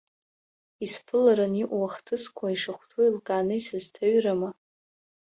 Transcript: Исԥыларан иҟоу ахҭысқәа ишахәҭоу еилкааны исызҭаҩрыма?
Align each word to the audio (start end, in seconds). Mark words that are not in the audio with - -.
Исԥыларан 0.85 1.53
иҟоу 1.63 1.85
ахҭысқәа 1.87 2.47
ишахәҭоу 2.49 3.03
еилкааны 3.05 3.55
исызҭаҩрыма? 3.57 4.49